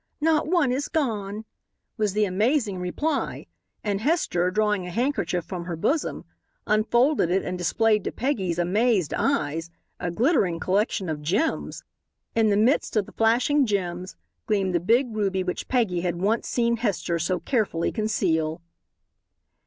Not 0.19 0.47
one 0.47 0.71
is 0.71 0.87
gone," 0.87 1.45
was 1.95 2.13
the 2.13 2.25
amazing 2.25 2.79
reply, 2.79 3.45
and 3.83 4.01
Hester, 4.01 4.49
drawing 4.49 4.87
a 4.87 4.89
handkerchief 4.89 5.45
from 5.45 5.65
her 5.65 5.75
bosom, 5.75 6.25
unfolded 6.65 7.29
it 7.29 7.43
and 7.45 7.55
displayed 7.55 8.03
to 8.05 8.11
Peggy's 8.11 8.57
amazed 8.57 9.13
eyes 9.13 9.69
a 9.99 10.09
glittering 10.09 10.59
collection 10.59 11.07
of 11.07 11.21
gems. 11.21 11.83
In 12.33 12.49
the 12.49 12.57
midst 12.57 12.95
of 12.95 13.05
the 13.05 13.11
flashing 13.13 13.67
gems 13.67 14.15
gleamed 14.47 14.73
the 14.73 14.79
big 14.79 15.15
ruby 15.15 15.43
which 15.43 15.67
Peggy 15.67 16.01
had 16.01 16.15
once 16.19 16.47
seen 16.47 16.77
Hester 16.77 17.19
so 17.19 17.39
carefully 17.39 17.91
conceal. 17.91 18.59